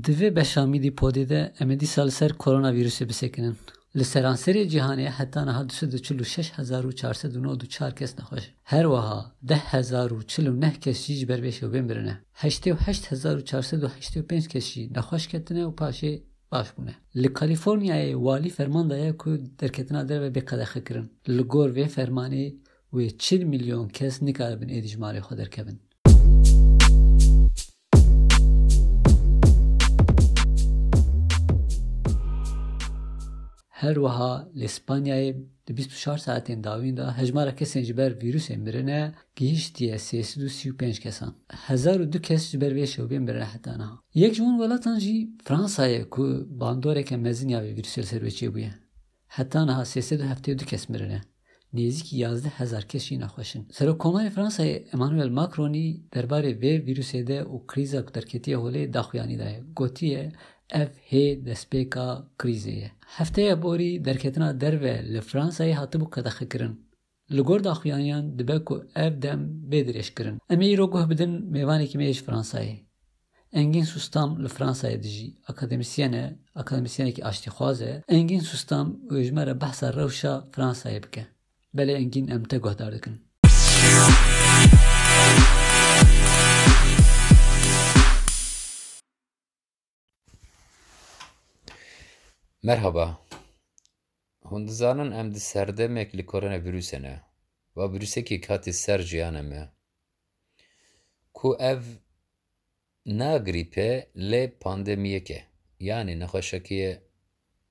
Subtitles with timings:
[0.00, 3.56] 25 پودی ده امدی سال سر کرونا ویروس بسکنن
[3.94, 11.70] لسرانسری جهانی حتی نها 2464 کس نخوش هر وها 10049 کس جیج بر بشه و
[11.70, 19.38] بمرنه 88485 کس جی نخوش کتنه و پاشه باش بونه لکالیفورنیا والی فرمان دایا که
[19.58, 22.58] درکتنا در و بقدر خکرن لگور و فرمانی
[22.92, 25.78] و چل میلیون کس نکاربن جمالی خود درکبن
[33.82, 35.36] Her wiha li Spanyayê
[35.66, 39.14] di 24 saetên dawîn de hejmara kesên ji ber vîrusên mirine
[40.70, 41.34] û pênc kesan.
[41.48, 43.98] Hezar û du kes ji ber vê şewbên mirine heta niha.
[44.14, 48.32] Yek ji hûn welatan jî Fransayê ku bandoreke mezin ya vê vîrusê li ser wê
[48.38, 48.72] çêbûye.
[49.26, 51.20] Heta niha sê sed û heftê du kes mirine.
[51.74, 53.62] Nêzîkî yazdeh hezar kes jî nexweşin.
[53.64, 58.92] Serokkomarê Fransayê Emmanuel Macronî derbarê vê vîrusê de û krîza ku derketiye holê
[59.38, 59.62] daye.
[59.76, 60.32] Gotiye
[60.70, 62.06] ev hê destpêka
[62.38, 62.90] krîzê ye.
[63.18, 66.74] Hefteya borî derketina derve li Fransayê hatibû qedexekirin.
[67.32, 69.40] Li gor daxuyaniyan dibe ku ev dem
[69.70, 70.36] bêdirêjkirin.
[70.50, 72.76] Em ê îro guh bidin mêvanekî me ji Fransayê.
[73.52, 76.24] Engin Sustam li Fransayê dijî akademisyen e,
[76.54, 78.02] akademisyenekî aştîxwaz e.
[78.08, 81.26] Engin Sustam û ji me re behsa rewşa Fransayê bike.
[81.76, 83.14] Belê Engin em te guhdar dikin.
[92.64, 93.18] Merhaba.
[94.42, 97.20] Hûn dizanin em di serdemek li koronavirûsê ne
[97.76, 99.68] ve virûsekî hatî ser jiyanê
[101.34, 101.82] ku ev
[103.06, 105.40] na grîpê lê pandemiyek e
[105.80, 106.92] yanî nexweşekiyê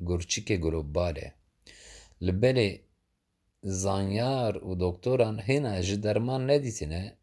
[0.00, 1.32] gurçikê global e.
[2.22, 2.80] Li belê
[3.64, 7.16] zanyar û doktoran hêne ji derman nedîtîne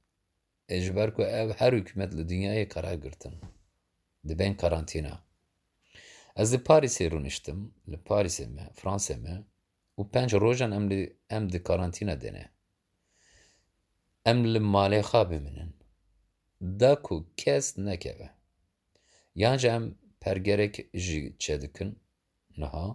[0.69, 3.35] ê ji ku ev her hikûmet li dinyayê qerar girtin
[4.27, 5.28] dibên karantîna.
[6.35, 7.59] Ez li Parîsê rûniştim
[7.91, 9.35] li Parîsê me Fransê me
[9.99, 12.45] û penc rojan em li em di karantîna de ne.
[14.25, 15.01] Em li malê.
[16.61, 18.29] Da ku kes nekeve.
[19.35, 21.95] Yan em pergerek jî çêdikin
[22.57, 22.87] niha.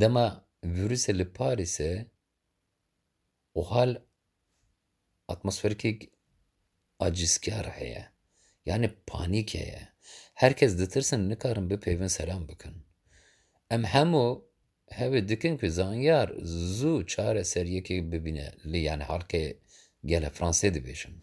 [0.00, 0.26] Dema
[0.64, 2.06] vîrusê li Parîsê
[3.58, 4.02] û hal
[5.28, 6.12] atmosferikek
[7.00, 8.17] acîskar heye.
[8.68, 9.88] Yani panîk heye.
[10.34, 12.72] Herkes ditirsin nikarin bipeyvin selam bikin.
[13.70, 14.44] Em hemû
[14.90, 16.28] hevê dikin ku zanyar
[16.78, 19.56] zû çareseriyekê bibîne lê yani halkê
[20.04, 21.14] gele Fransê dibêjin.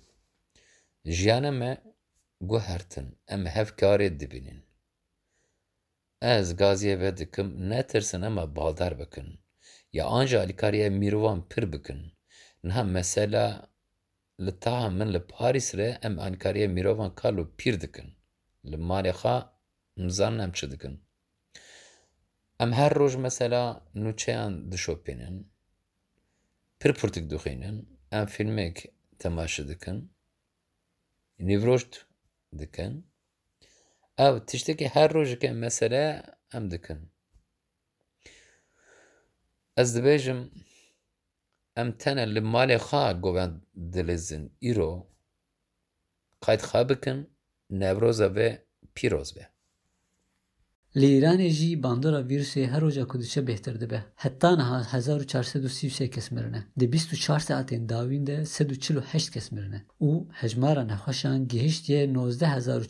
[1.05, 1.77] Jiyana me
[2.41, 4.65] guhertin em hevkarê dibînin.
[6.21, 9.39] Ez gaziyê ve dikim netirsin ama baldar bikin.
[9.93, 12.13] Ya anca alîkariya mirovan pir bikin.
[12.63, 13.69] Niha mesela
[14.39, 18.13] لطاها من لباريس ره ام انكارية ميروفان كارلو بير دكن
[18.63, 19.53] لماريخا
[19.97, 20.97] مزان ام دكن
[22.61, 25.45] ام هر روج مثلا نوچهان دشوبينن
[26.79, 30.07] پر پرتك دخينن ام فيلميك تماشي دكن
[31.39, 32.05] نيفروشت
[32.53, 33.01] دكن
[34.19, 37.05] أو تشتكي هر روج كان مثلا ام دكن
[39.77, 40.49] از دبيجم
[41.77, 43.61] متن اول مال خا گویان
[43.93, 45.07] دلزن ای رو
[46.43, 47.27] کد خب کن
[47.69, 48.55] نبرزه و
[48.93, 49.49] پیروزه.
[50.95, 56.31] لیران جی باندرا ویروس هر جا کدش بهتر دی به حتی 2004 دو سیف شکس
[56.31, 56.67] می رنه.
[56.79, 57.63] دو بیست و چهار سال
[59.33, 59.61] کس می
[59.97, 62.83] او هجمارا نخوشان گهشت یه نوزده هزار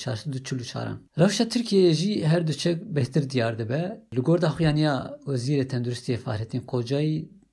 [1.45, 6.99] ترکیه جی هر دوچه بهتر دیار دی به لگورد آخیانیا وزیر تندروستی فرهتن کجا؟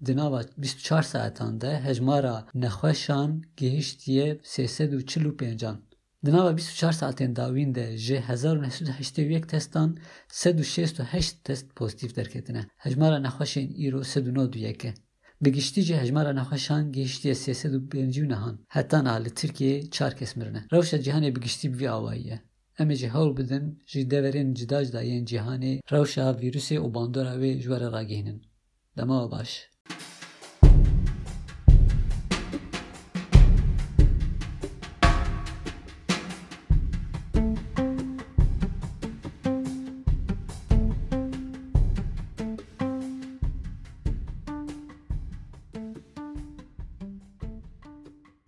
[0.07, 5.65] دناوا 24 ساعتان ده هجمارا نخوشان گهیشتیه 345
[6.25, 14.03] دناوا 24 ساعتین داوین ده جه 1981 تستان 168 تست پوزیتیف درکتنه هجمارا نخوشین ایرو
[14.03, 14.95] 191
[15.45, 18.59] بگشتی جه هجمارا نخوشان و 359 نهان.
[18.69, 22.43] حتی نال ترکیه چار کس مرنه روش جهان بگشتی بی آوائیه
[22.78, 27.91] امی جه هول بدن جی دورین جداج داین جهانی روش ویروس و باندورا و جوار
[27.91, 28.41] را گهنن
[28.97, 29.72] دما باش.